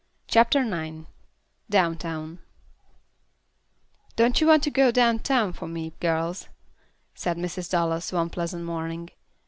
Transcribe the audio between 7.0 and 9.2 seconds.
said Mrs. Dallas, one pleasant morning.